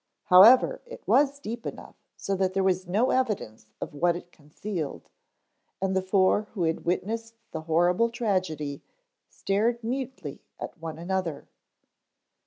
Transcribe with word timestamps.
However 0.29 0.81
it 0.87 1.07
was 1.07 1.39
deep 1.39 1.63
enough 1.63 1.93
so 2.17 2.35
that 2.37 2.55
there 2.55 2.63
was 2.63 2.87
no 2.87 3.11
evidence 3.11 3.67
of 3.79 3.93
what 3.93 4.15
it 4.15 4.31
concealed, 4.31 5.07
and 5.79 5.95
the 5.95 6.01
four 6.01 6.47
who 6.55 6.63
had 6.63 6.85
witnessed 6.85 7.35
the 7.51 7.61
horrible 7.69 8.09
tragedy 8.09 8.81
stared 9.29 9.83
mutely 9.83 10.41
at 10.59 10.75
one 10.79 10.97
another. 10.97 11.47